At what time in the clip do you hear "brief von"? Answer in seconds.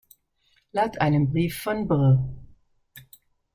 1.31-1.87